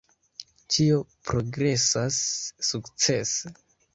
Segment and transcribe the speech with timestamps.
[0.75, 0.95] Ĉio
[1.31, 2.19] progresas
[2.71, 3.55] sukcese.